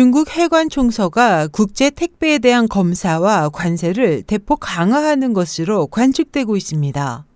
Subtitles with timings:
[0.00, 7.26] 중국 해관 총서가 국제 택배에 대한 검사와 관세를 대폭 강화하는 것으로 관측되고 있습니다.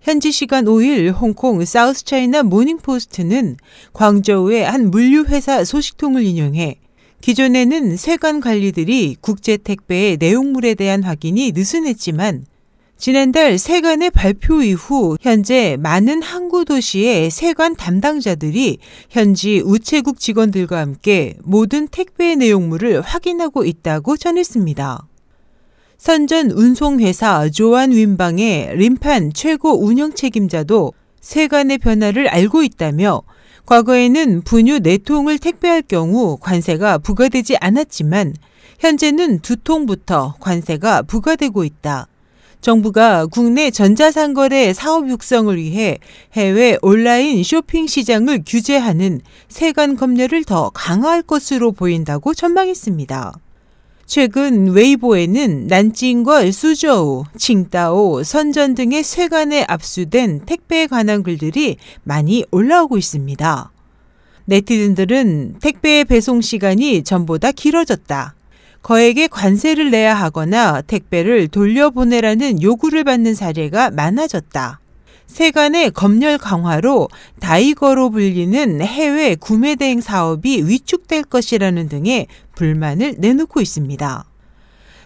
[0.00, 3.58] 현지 시간 5일 홍콩 사우스 차이나 모닝포스트는
[3.92, 6.80] 광저우의 한 물류회사 소식통을 인용해
[7.20, 12.46] 기존에는 세관 관리들이 국제 택배의 내용물에 대한 확인이 느슨했지만
[12.98, 18.78] 지난달 세관의 발표 이후 현재 많은 항구 도시의 세관 담당자들이
[19.10, 25.06] 현지 우체국 직원들과 함께 모든 택배 내용물을 확인하고 있다고 전했습니다.
[25.98, 33.22] 선전 운송회사 조안 윈방의 림판 최고 운영 책임자도 세관의 변화를 알고 있다며
[33.66, 38.34] 과거에는 분유 4통을 택배할 경우 관세가 부과되지 않았지만
[38.78, 42.08] 현재는 2통부터 관세가 부과되고 있다.
[42.60, 45.98] 정부가 국내 전자상거래 사업 육성을 위해
[46.32, 53.34] 해외 온라인 쇼핑 시장을 규제하는 세관 검열을 더 강화할 것으로 보인다고 전망했습니다.
[54.06, 63.72] 최근 웨이보에는 난징과 수저우, 칭따오, 선전 등의 세관에 압수된 택배에 관한 글들이 많이 올라오고 있습니다.
[64.44, 68.36] 네티즌들은 택배의 배송 시간이 전보다 길어졌다.
[68.86, 74.78] 거액의 관세를 내야 하거나 택배를 돌려보내라는 요구를 받는 사례가 많아졌다.
[75.26, 77.08] 세관의 검열 강화로
[77.40, 84.24] 다이거우로 불리는 해외 구매 대행 사업이 위축될 것이라는 등의 불만을 내놓고 있습니다.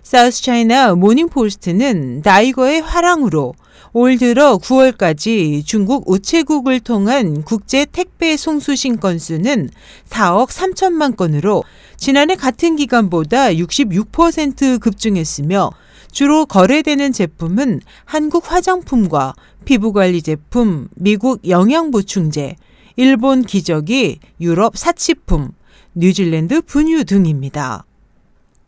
[0.02, 3.54] 사우스 차이나 모닝포스트는 다이거우의 활황으로
[3.92, 9.68] 올 들어 9월까지 중국 우체국을 통한 국제 택배 송수신 건수는
[10.08, 11.64] 4억 3천만 건으로
[11.96, 15.70] 지난해 같은 기간보다 66% 급증했으며
[16.12, 22.56] 주로 거래되는 제품은 한국 화장품과 피부관리 제품, 미국 영양보충제,
[22.96, 25.52] 일본 기저귀, 유럽 사치품,
[25.94, 27.84] 뉴질랜드 분유 등입니다.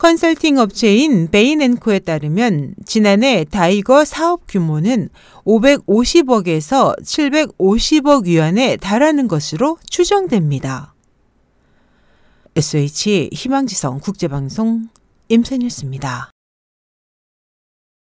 [0.02, 5.10] 컨설팅 업체인 베인앤코에 따르면 지난해 다이거 사업 규모는
[5.44, 10.92] 550억에서 750억 위안에 달하는 것으로 추정됩니다.
[12.56, 14.88] SH 희망지성 국제방송
[15.28, 16.31] 임선이었습니다.